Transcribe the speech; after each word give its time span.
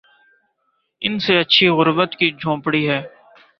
ان 1.01 1.13
سے 1.19 1.37
اچھی 1.39 1.67
غریبِ 1.77 1.99
کی 2.19 2.31
جھونپڑی 2.31 2.83
ہے 2.89 3.01